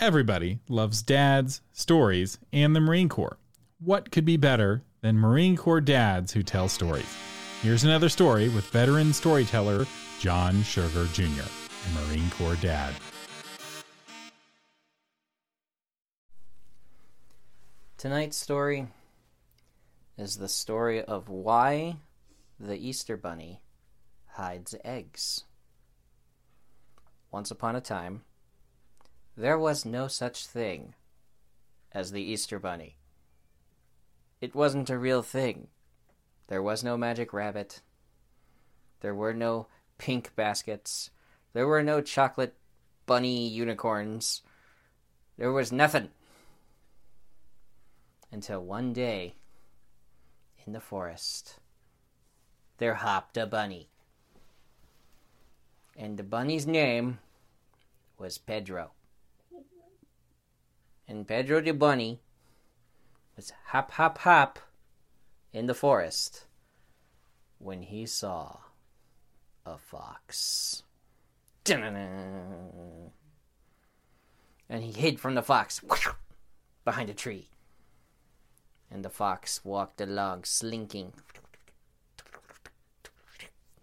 Everybody 0.00 0.60
loves 0.68 1.02
dads, 1.02 1.60
stories, 1.72 2.38
and 2.52 2.74
the 2.74 2.80
Marine 2.80 3.08
Corps. 3.08 3.36
What 3.80 4.12
could 4.12 4.24
be 4.24 4.36
better 4.36 4.84
than 5.00 5.18
Marine 5.18 5.56
Corps 5.56 5.80
dads 5.80 6.32
who 6.32 6.44
tell 6.44 6.68
stories? 6.68 7.12
Here's 7.62 7.82
another 7.82 8.08
story 8.08 8.48
with 8.48 8.64
veteran 8.66 9.12
storyteller 9.12 9.86
John 10.20 10.62
Sugar 10.62 11.06
Jr., 11.06 11.24
a 11.24 12.06
Marine 12.06 12.30
Corps 12.30 12.54
dad. 12.62 12.94
Tonight's 17.96 18.36
story 18.36 18.86
is 20.16 20.36
the 20.36 20.48
story 20.48 21.02
of 21.02 21.28
why 21.28 21.96
the 22.60 22.76
Easter 22.76 23.16
Bunny 23.16 23.62
hides 24.28 24.76
eggs. 24.84 25.42
Once 27.32 27.50
upon 27.50 27.74
a 27.74 27.80
time, 27.80 28.22
there 29.38 29.56
was 29.56 29.84
no 29.84 30.08
such 30.08 30.48
thing 30.48 30.94
as 31.92 32.10
the 32.10 32.22
Easter 32.22 32.58
Bunny. 32.58 32.96
It 34.40 34.52
wasn't 34.52 34.90
a 34.90 34.98
real 34.98 35.22
thing. 35.22 35.68
There 36.48 36.60
was 36.60 36.82
no 36.82 36.96
magic 36.96 37.32
rabbit. 37.32 37.80
There 39.00 39.14
were 39.14 39.32
no 39.32 39.68
pink 39.96 40.34
baskets. 40.34 41.10
There 41.52 41.68
were 41.68 41.84
no 41.84 42.00
chocolate 42.00 42.56
bunny 43.06 43.46
unicorns. 43.46 44.42
There 45.36 45.52
was 45.52 45.70
nothing. 45.70 46.08
Until 48.32 48.60
one 48.60 48.92
day, 48.92 49.36
in 50.66 50.72
the 50.72 50.80
forest, 50.80 51.60
there 52.78 52.94
hopped 52.94 53.36
a 53.36 53.46
bunny. 53.46 53.88
And 55.96 56.16
the 56.16 56.24
bunny's 56.24 56.66
name 56.66 57.20
was 58.18 58.36
Pedro. 58.36 58.90
And 61.08 61.26
Pedro 61.26 61.62
the 61.62 61.72
bunny 61.72 62.20
was 63.34 63.52
hop, 63.68 63.92
hop, 63.92 64.18
hop 64.18 64.58
in 65.52 65.66
the 65.66 65.74
forest 65.74 66.44
when 67.58 67.82
he 67.82 68.04
saw 68.04 68.58
a 69.64 69.78
fox. 69.78 70.82
Dun-dun-dun. 71.64 73.10
And 74.68 74.82
he 74.82 74.92
hid 74.92 75.18
from 75.18 75.34
the 75.34 75.42
fox 75.42 75.80
behind 76.84 77.08
a 77.08 77.14
tree. 77.14 77.48
And 78.90 79.02
the 79.04 79.10
fox 79.10 79.64
walked 79.64 80.00
along, 80.00 80.44
slinking. 80.44 81.12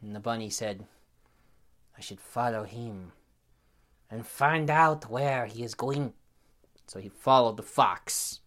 And 0.00 0.14
the 0.14 0.20
bunny 0.20 0.50
said, 0.50 0.86
I 1.96 2.00
should 2.00 2.20
follow 2.20 2.64
him 2.64 3.12
and 4.10 4.26
find 4.26 4.68
out 4.70 5.08
where 5.08 5.46
he 5.46 5.62
is 5.62 5.74
going. 5.74 6.14
So 6.86 6.98
he 6.98 7.08
followed 7.08 7.56
the 7.56 7.62
fox 7.62 8.40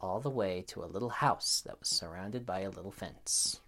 all 0.00 0.20
the 0.20 0.30
way 0.30 0.64
to 0.66 0.82
a 0.82 0.86
little 0.86 1.10
house 1.10 1.62
that 1.64 1.78
was 1.78 1.88
surrounded 1.88 2.44
by 2.44 2.60
a 2.60 2.70
little 2.70 2.90
fence. 2.90 3.60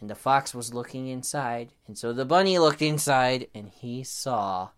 And 0.00 0.08
the 0.08 0.14
fox 0.14 0.54
was 0.54 0.74
looking 0.74 1.08
inside, 1.08 1.72
and 1.86 1.96
so 1.98 2.12
the 2.12 2.24
bunny 2.24 2.58
looked 2.58 2.82
inside, 2.82 3.48
and 3.54 3.68
he 3.68 4.04
saw 4.04 4.70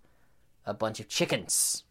a 0.64 0.74
bunch 0.74 1.00
of 1.00 1.08
chickens. 1.08 1.84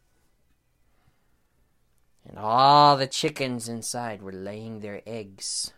And 2.28 2.38
all 2.38 2.98
the 2.98 3.08
chickens 3.08 3.70
inside 3.70 4.22
were 4.22 4.32
laying 4.32 4.80
their 4.80 5.02
eggs. 5.06 5.74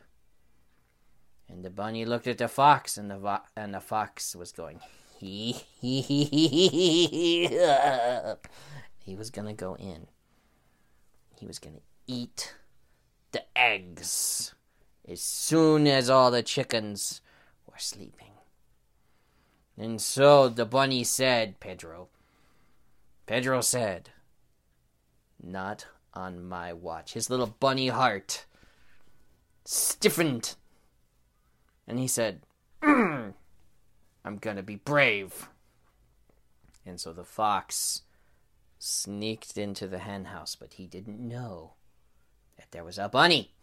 And 1.49 1.63
the 1.63 1.69
bunny 1.69 2.05
looked 2.05 2.27
at 2.27 2.37
the 2.37 2.47
fox, 2.47 2.97
and 2.97 3.09
the 3.09 3.17
vo- 3.17 3.43
and 3.55 3.73
the 3.73 3.81
fox 3.81 4.35
was 4.35 4.51
going, 4.51 4.79
he 5.19 5.55
was 9.15 9.29
gonna 9.31 9.53
go 9.53 9.75
in. 9.75 10.07
He 11.39 11.45
was 11.45 11.59
gonna 11.59 11.81
eat 12.07 12.55
the 13.31 13.43
eggs 13.55 14.53
as 15.07 15.21
soon 15.21 15.87
as 15.87 16.09
all 16.09 16.31
the 16.31 16.43
chickens 16.43 17.21
were 17.65 17.77
sleeping. 17.77 18.31
And 19.77 20.01
so 20.01 20.49
the 20.49 20.65
bunny 20.65 21.03
said, 21.03 21.59
Pedro. 21.59 22.09
Pedro 23.27 23.61
said, 23.61 24.09
Not 25.41 25.85
on 26.13 26.43
my 26.43 26.73
watch. 26.73 27.13
His 27.13 27.29
little 27.29 27.55
bunny 27.59 27.89
heart 27.89 28.45
stiffened. 29.65 30.55
And 31.87 31.99
he 31.99 32.07
said, 32.07 32.41
"Mm, 32.81 33.33
I'm 34.27 34.37
gonna 34.39 34.61
be 34.61 34.75
brave. 34.75 35.47
And 36.85 36.99
so 36.99 37.13
the 37.13 37.23
fox 37.23 38.01
sneaked 38.77 39.57
into 39.57 39.87
the 39.87 39.99
hen 39.99 40.25
house, 40.25 40.53
but 40.53 40.73
he 40.73 40.85
didn't 40.85 41.25
know 41.25 41.75
that 42.57 42.71
there 42.71 42.83
was 42.83 42.97
a 42.97 43.07
bunny 43.07 43.53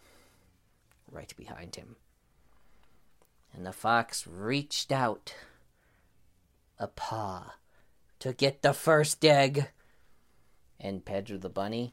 right 1.10 1.34
behind 1.36 1.76
him. 1.76 1.96
And 3.52 3.66
the 3.66 3.72
fox 3.72 4.26
reached 4.26 4.90
out 4.90 5.34
a 6.78 6.86
paw 6.86 7.56
to 8.20 8.32
get 8.32 8.62
the 8.62 8.72
first 8.72 9.22
egg, 9.22 9.68
and 10.80 11.04
Pedro 11.04 11.36
the 11.36 11.50
bunny 11.50 11.92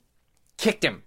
kicked 0.55 0.85
him. 0.85 1.03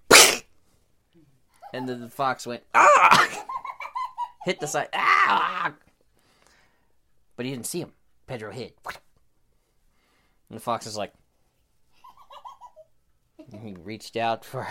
And 1.73 1.89
then 1.89 2.03
the 2.03 2.11
fox 2.11 2.47
went, 2.47 2.63
ah! 2.75 3.47
Hit 4.45 4.61
the 4.61 4.67
side, 4.67 4.91
ah! 4.93 5.73
But 7.37 7.47
he 7.47 7.53
didn't 7.53 7.67
see 7.67 7.81
him. 7.81 7.93
Pedro 8.27 8.51
hid. 8.51 8.73
And 8.87 10.57
the 10.57 10.61
fox 10.61 10.87
is 10.87 10.97
like, 10.97 11.13
he 13.63 13.75
reached 13.83 14.17
out 14.17 14.45
for 14.45 14.67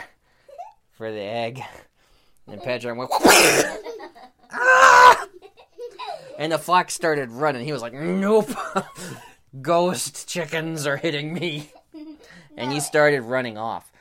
for 0.91 1.11
the 1.11 1.21
egg, 1.21 1.61
and 2.47 2.61
Pedro 2.61 2.93
went, 2.93 3.09
ah! 4.51 5.27
and 6.37 6.51
the 6.51 6.59
fox 6.59 6.93
started 6.93 7.31
running. 7.31 7.65
He 7.65 7.73
was 7.73 7.81
like, 7.81 7.93
"Nope, 7.93 8.51
ghost 9.61 10.27
chickens 10.27 10.85
are 10.85 10.97
hitting 10.97 11.33
me," 11.33 11.71
and 12.55 12.71
he 12.71 12.79
started 12.79 13.21
running 13.21 13.57
off. 13.57 13.91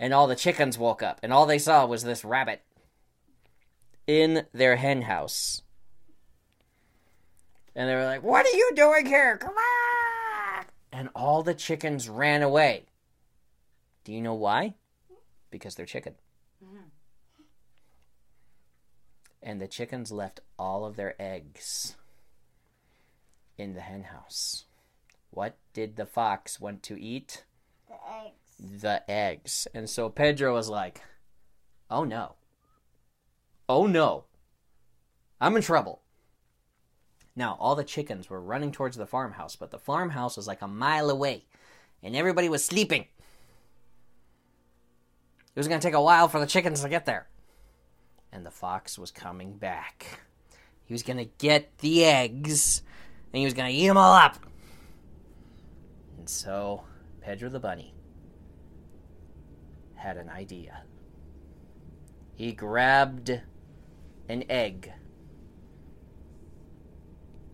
And 0.00 0.14
all 0.14 0.26
the 0.26 0.36
chickens 0.36 0.78
woke 0.78 1.02
up, 1.02 1.20
and 1.22 1.32
all 1.32 1.46
they 1.46 1.58
saw 1.58 1.84
was 1.84 2.04
this 2.04 2.24
rabbit 2.24 2.62
in 4.06 4.46
their 4.52 4.76
hen 4.76 5.02
house. 5.02 5.62
And 7.78 7.88
they 7.88 7.94
were 7.94 8.04
like, 8.04 8.24
What 8.24 8.44
are 8.44 8.56
you 8.56 8.72
doing 8.74 9.06
here? 9.06 9.38
Come 9.38 9.54
on! 9.54 10.64
And 10.90 11.08
all 11.14 11.44
the 11.44 11.54
chickens 11.54 12.08
ran 12.08 12.42
away. 12.42 12.86
Do 14.02 14.12
you 14.12 14.20
know 14.20 14.34
why? 14.34 14.74
Because 15.52 15.76
they're 15.76 15.86
chicken. 15.86 16.14
Mm-hmm. 16.62 16.88
And 19.40 19.60
the 19.60 19.68
chickens 19.68 20.10
left 20.10 20.40
all 20.58 20.84
of 20.84 20.96
their 20.96 21.14
eggs 21.22 21.94
in 23.56 23.74
the 23.74 23.80
hen 23.80 24.02
house. 24.04 24.64
What 25.30 25.56
did 25.72 25.94
the 25.94 26.06
fox 26.06 26.60
want 26.60 26.82
to 26.82 27.00
eat? 27.00 27.44
The 27.86 27.94
eggs. 28.12 28.82
the 28.82 29.08
eggs. 29.08 29.68
And 29.72 29.88
so 29.88 30.08
Pedro 30.08 30.52
was 30.52 30.68
like, 30.68 31.00
oh 31.88 32.02
no. 32.02 32.34
Oh 33.68 33.86
no. 33.86 34.24
I'm 35.40 35.54
in 35.54 35.62
trouble. 35.62 36.02
Now, 37.38 37.56
all 37.60 37.76
the 37.76 37.84
chickens 37.84 38.28
were 38.28 38.40
running 38.40 38.72
towards 38.72 38.96
the 38.96 39.06
farmhouse, 39.06 39.54
but 39.54 39.70
the 39.70 39.78
farmhouse 39.78 40.36
was 40.36 40.48
like 40.48 40.60
a 40.60 40.66
mile 40.66 41.08
away, 41.08 41.44
and 42.02 42.16
everybody 42.16 42.48
was 42.48 42.64
sleeping. 42.64 43.02
It 43.02 43.08
was 45.54 45.68
going 45.68 45.78
to 45.78 45.86
take 45.86 45.94
a 45.94 46.02
while 46.02 46.26
for 46.26 46.40
the 46.40 46.48
chickens 46.48 46.82
to 46.82 46.88
get 46.88 47.06
there. 47.06 47.28
And 48.32 48.44
the 48.44 48.50
fox 48.50 48.98
was 48.98 49.12
coming 49.12 49.56
back. 49.56 50.18
He 50.84 50.92
was 50.92 51.04
going 51.04 51.18
to 51.18 51.30
get 51.38 51.78
the 51.78 52.04
eggs, 52.04 52.82
and 53.32 53.38
he 53.38 53.44
was 53.44 53.54
going 53.54 53.70
to 53.70 53.78
eat 53.78 53.86
them 53.86 53.96
all 53.96 54.14
up. 54.14 54.38
And 56.18 56.28
so, 56.28 56.82
Pedro 57.20 57.50
the 57.50 57.60
bunny 57.60 57.94
had 59.94 60.16
an 60.16 60.28
idea. 60.28 60.82
He 62.34 62.50
grabbed 62.50 63.42
an 64.28 64.42
egg. 64.48 64.92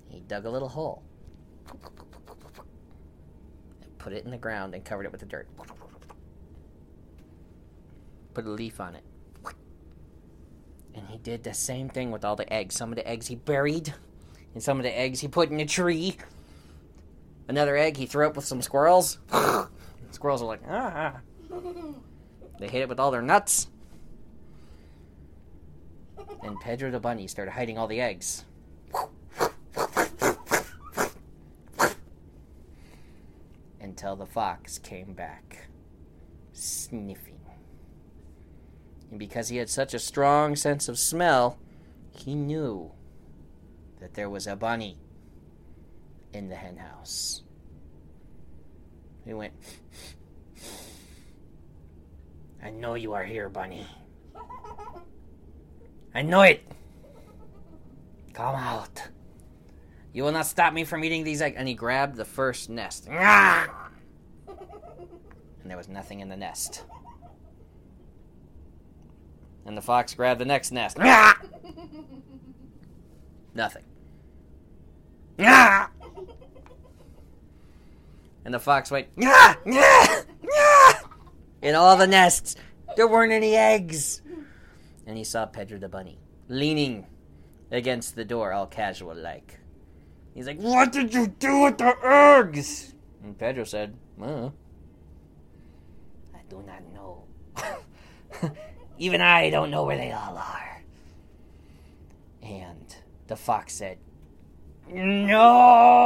He 0.09 0.21
dug 0.21 0.45
a 0.47 0.51
little 0.51 0.69
hole. 0.69 1.03
Put 3.99 4.13
it 4.13 4.25
in 4.25 4.31
the 4.31 4.37
ground 4.37 4.75
and 4.75 4.85
covered 4.85 5.07
it 5.07 5.13
with 5.13 5.21
the 5.21 5.27
dirt. 5.27 5.49
Put 8.35 8.47
a 8.47 8.51
leaf 8.51 8.81
on 8.81 8.97
it. 8.97 9.05
And 10.95 11.09
he 11.09 11.19
did 11.19 11.43
the 11.43 11.55
same 11.55 11.89
thing 11.89 12.11
with 12.11 12.25
all 12.25 12.37
the 12.37 12.51
eggs. 12.53 12.75
Some 12.75 12.91
of 12.91 12.97
the 12.97 13.09
eggs 13.09 13.27
he 13.27 13.37
buried, 13.37 13.95
and 14.53 14.63
some 14.63 14.79
of 14.79 14.85
the 14.85 14.97
eggs 14.97 15.21
he 15.21 15.29
put 15.29 15.51
in 15.51 15.59
a 15.61 15.67
tree. 15.67 16.17
Another 17.49 17.77
egg 17.77 17.97
he 17.97 18.07
threw 18.07 18.27
up 18.27 18.37
with 18.37 18.45
some 18.45 18.63
squirrels. 18.63 19.19
squirrels 20.11 20.43
are 20.43 20.47
like, 20.47 20.63
ah. 20.69 21.21
They 22.59 22.69
hit 22.69 22.83
it 22.83 22.89
with 22.89 23.01
all 23.01 23.11
their 23.11 23.23
nuts. 23.23 23.69
And 26.43 26.61
Pedro 26.61 26.91
the 26.91 27.01
bunny 27.01 27.27
started 27.27 27.53
hiding 27.53 27.79
all 27.79 27.87
the 27.87 28.01
until 34.05 34.17
the 34.17 34.31
fox 34.31 34.79
came 34.79 35.15
back, 35.15 35.69
sniffing. 36.53 37.41
And 39.11 39.19
because 39.19 39.49
he 39.49 39.57
had 39.57 39.71
such 39.71 39.95
a 39.95 39.99
strong 39.99 40.57
sense 40.57 40.91
of 40.91 40.99
smell, 40.99 41.59
he 42.11 42.35
knew 42.35 42.93
that 44.01 44.13
there 44.13 44.29
was 44.29 44.47
a 44.47 44.57
bunny 44.57 44.99
in 46.35 46.51
the 46.51 46.55
hen 46.55 46.77
house. 46.77 47.45
He 49.25 49.33
went, 49.33 49.55
I 52.63 52.69
know 52.69 52.97
you 52.97 53.15
are 53.15 53.25
here, 53.25 53.49
bunny. 53.49 53.87
I 56.15 56.21
know 56.21 56.43
it. 56.43 56.63
Come 58.35 58.55
out. 58.55 59.03
You 60.13 60.25
will 60.25 60.33
not 60.33 60.45
stop 60.45 60.75
me 60.75 60.85
from 60.85 61.05
eating 61.05 61.25
these 61.25 61.41
eggs. 61.41 61.57
And 61.57 61.67
he 61.67 61.73
grabbed 61.73 62.17
the 62.17 62.27
first 62.27 62.69
nest. 62.69 63.09
And 65.65 65.71
there 65.71 65.79
was 65.79 65.89
nothing 65.89 66.21
in 66.21 66.29
the 66.29 66.37
nest. 66.37 66.85
And 69.65 69.75
the 69.75 69.81
fox 69.81 70.13
grabbed 70.13 70.39
the 70.41 70.45
next 70.45 70.71
nest. 70.71 70.99
Ah! 71.03 71.41
Nothing. 73.55 73.85
Ah! 75.39 75.89
And 78.45 78.53
the 78.53 78.59
fox 78.59 78.91
went, 78.91 79.09
ah! 79.23 79.57
in 81.63 81.75
all 81.75 81.97
the 81.97 82.07
nests, 82.07 82.57
there 82.97 83.09
weren't 83.09 83.33
any 83.33 83.57
eggs. 83.57 84.21
And 85.07 85.17
he 85.17 85.25
saw 85.25 85.47
Pedro 85.47 85.79
the 85.79 85.89
bunny 85.89 86.19
leaning 86.49 87.07
against 87.71 88.17
the 88.17 88.25
door, 88.25 88.53
all 88.53 88.67
casual 88.67 89.15
like. 89.15 89.61
He's 90.35 90.47
like, 90.47 90.59
What 90.59 90.93
did 90.93 91.15
you 91.15 91.29
do 91.29 91.61
with 91.63 91.79
the 91.79 91.95
eggs? 92.03 92.95
And 93.23 93.39
Pedro 93.39 93.65
said, 93.65 93.97
well, 94.19 94.53
do 96.55 96.67
not 96.67 96.83
know. 96.93 97.25
Even 98.99 99.21
I 99.21 99.51
don't 99.51 99.71
know 99.71 99.85
where 99.85 99.97
they 99.97 100.13
all 100.13 100.37
are. 100.37 100.83
And 102.43 102.95
the 103.27 103.37
fox 103.37 103.75
said, 103.75 103.99
No! 104.89 106.05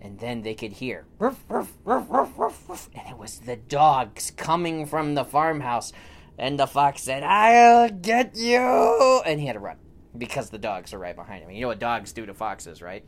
And 0.00 0.18
then 0.20 0.42
they 0.42 0.54
could 0.54 0.72
hear, 0.72 1.06
"Ruff, 1.18 1.44
ruff, 1.48 1.72
ruff, 1.84 2.06
ruff, 2.08 2.38
ruff, 2.38 2.68
ruff," 2.68 2.88
and 2.94 3.08
it 3.08 3.18
was 3.18 3.40
the 3.40 3.56
dogs 3.56 4.30
coming 4.30 4.86
from 4.86 5.16
the 5.16 5.24
farmhouse. 5.24 5.92
And 6.38 6.60
the 6.60 6.66
fox 6.66 7.02
said, 7.02 7.22
I'll 7.22 7.88
get 7.88 8.36
you! 8.36 9.22
And 9.24 9.40
he 9.40 9.46
had 9.46 9.54
to 9.54 9.58
run 9.58 9.78
because 10.16 10.50
the 10.50 10.58
dogs 10.58 10.92
are 10.92 10.98
right 10.98 11.16
behind 11.16 11.42
him. 11.42 11.50
You 11.50 11.62
know 11.62 11.68
what 11.68 11.78
dogs 11.78 12.12
do 12.12 12.26
to 12.26 12.34
foxes, 12.34 12.82
right? 12.82 13.04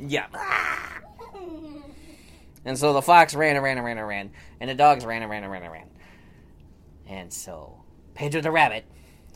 Yeah. 0.00 0.26
Ah! 0.34 0.98
And 2.64 2.78
so 2.78 2.92
the 2.92 3.02
fox 3.02 3.34
ran 3.34 3.56
and 3.56 3.64
ran 3.64 3.76
and 3.76 3.84
ran 3.84 3.98
and 3.98 4.06
ran, 4.06 4.30
and 4.60 4.70
the 4.70 4.74
dogs 4.74 5.04
ran 5.04 5.22
and 5.22 5.30
ran 5.30 5.42
and 5.42 5.52
ran 5.52 5.62
and 5.62 5.72
ran. 5.72 5.90
And 7.08 7.32
so 7.32 7.82
Pedro 8.14 8.40
the 8.40 8.50
rabbit 8.50 8.84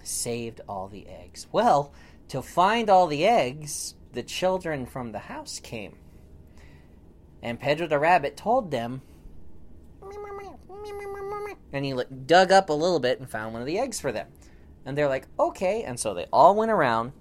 saved 0.02 0.60
all 0.68 0.88
the 0.88 1.06
eggs. 1.08 1.46
Well, 1.50 1.92
to 2.28 2.42
find 2.42 2.88
all 2.88 3.06
the 3.06 3.26
eggs, 3.26 3.94
the 4.12 4.22
children 4.22 4.86
from 4.86 5.12
the 5.12 5.18
house 5.18 5.58
came. 5.60 5.96
And 7.42 7.60
Pedro 7.60 7.86
the 7.86 7.98
rabbit 7.98 8.36
told 8.36 8.70
them, 8.70 9.02
and 11.72 11.84
he 11.84 11.94
dug 12.26 12.52
up 12.52 12.70
a 12.70 12.72
little 12.72 13.00
bit 13.00 13.20
and 13.20 13.28
found 13.28 13.52
one 13.52 13.62
of 13.62 13.66
the 13.66 13.78
eggs 13.78 14.00
for 14.00 14.12
them. 14.12 14.28
And 14.84 14.96
they're 14.96 15.08
like, 15.08 15.26
okay. 15.38 15.82
And 15.82 15.98
so 15.98 16.14
they 16.14 16.26
all 16.32 16.54
went 16.54 16.70
around 16.70 17.12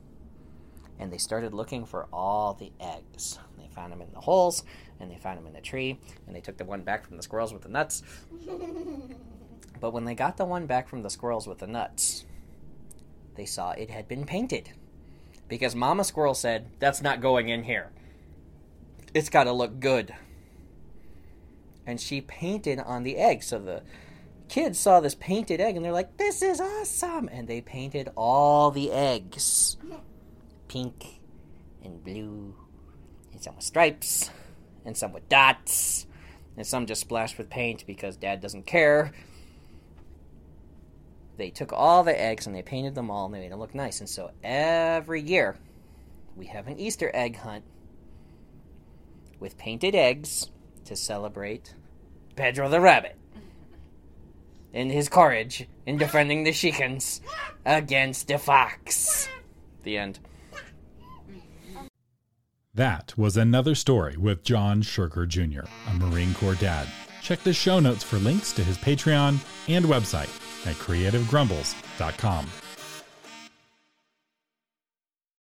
and 1.00 1.12
they 1.12 1.18
started 1.18 1.54
looking 1.54 1.86
for 1.86 2.08
all 2.14 2.54
the 2.54 2.72
eggs. 2.80 3.40
Found 3.76 3.92
them 3.92 4.02
in 4.02 4.12
the 4.14 4.22
holes 4.22 4.64
and 5.00 5.12
they 5.12 5.18
found 5.18 5.38
them 5.38 5.48
in 5.48 5.54
the 5.54 5.62
tree 5.62 6.00
and 6.26 6.36
they 6.36 6.42
took 6.42 6.58
the 6.58 6.66
one 6.66 6.82
back 6.82 7.06
from 7.06 7.18
the 7.18 7.24
squirrels 7.24 7.54
with 7.54 7.64
the 7.64 7.70
nuts. 7.70 8.04
But 9.82 9.92
when 9.92 10.06
they 10.06 10.16
got 10.16 10.38
the 10.38 10.46
one 10.46 10.68
back 10.68 10.88
from 10.88 11.04
the 11.04 11.10
squirrels 11.10 11.48
with 11.48 11.60
the 11.60 11.68
nuts, 11.68 12.26
they 13.36 13.46
saw 13.46 13.72
it 13.72 13.90
had 13.90 14.08
been 14.08 14.26
painted. 14.26 14.72
Because 15.48 15.76
Mama 15.76 16.06
Squirrel 16.06 16.34
said, 16.34 16.68
that's 16.80 17.02
not 17.02 17.22
going 17.22 17.50
in 17.50 17.64
here. 17.64 17.92
It's 19.14 19.30
got 19.30 19.44
to 19.44 19.52
look 19.52 19.80
good. 19.82 20.16
And 21.86 22.00
she 22.00 22.22
painted 22.22 22.80
on 22.80 23.04
the 23.04 23.18
egg. 23.18 23.44
So 23.44 23.60
the 23.60 23.84
kids 24.48 24.80
saw 24.80 25.02
this 25.02 25.14
painted 25.14 25.60
egg 25.60 25.76
and 25.76 25.84
they're 25.86 25.92
like, 25.92 26.18
this 26.18 26.42
is 26.42 26.60
awesome. 26.60 27.30
And 27.32 27.48
they 27.48 27.62
painted 27.62 28.10
all 28.16 28.72
the 28.72 28.92
eggs 28.92 29.78
pink 30.68 31.22
and 31.84 32.04
blue, 32.04 32.56
and 33.36 33.44
some 33.44 33.56
with 33.56 33.66
stripes, 33.66 34.32
and 34.86 34.96
some 34.96 35.12
with 35.12 35.28
dots, 35.28 36.08
and 36.56 36.66
some 36.66 36.86
just 36.86 37.02
splashed 37.02 37.38
with 37.38 37.50
paint 37.50 37.86
because 37.86 38.16
dad 38.16 38.40
doesn't 38.40 38.66
care. 38.66 39.12
They 41.36 41.50
took 41.50 41.74
all 41.74 42.04
the 42.06 42.18
eggs 42.18 42.48
and 42.48 42.56
they 42.56 42.62
painted 42.62 42.96
them 42.96 43.12
all 43.12 43.26
and 43.26 43.36
they 43.36 43.40
made 43.40 43.52
them 43.52 43.60
look 43.60 43.76
nice. 43.76 44.00
And 44.00 44.08
so 44.08 44.32
every 44.42 45.22
year 45.22 45.58
we 46.38 46.46
have 46.46 46.68
an 46.68 46.80
Easter 46.80 47.12
egg 47.14 47.36
hunt 47.36 47.66
with 49.38 49.58
painted 49.58 49.96
eggs 49.96 50.50
to 50.86 50.96
celebrate 50.96 51.76
Pedro 52.38 52.70
the 52.70 52.80
Rabbit 52.80 53.18
and 54.74 54.90
his 54.90 55.10
courage 55.10 55.68
in 55.86 55.98
defending 55.98 56.46
the 56.46 56.54
chickens 56.54 57.20
against 57.66 58.30
the 58.30 58.38
fox. 58.38 59.28
The 59.84 59.98
end. 59.98 60.20
That 62.76 63.18
was 63.18 63.38
another 63.38 63.74
story 63.74 64.18
with 64.18 64.44
John 64.44 64.82
Sugar 64.82 65.26
Jr., 65.26 65.62
a 65.90 65.94
Marine 65.94 66.34
Corps 66.34 66.56
dad. 66.56 66.90
Check 67.22 67.42
the 67.42 67.54
show 67.54 67.80
notes 67.80 68.04
for 68.04 68.18
links 68.18 68.52
to 68.52 68.66
his 68.66 68.78
Patreon 68.78 69.40
and 69.70 69.86
website 69.86 70.30
at 70.68 70.76
creativegrumbles.com. 70.76 72.48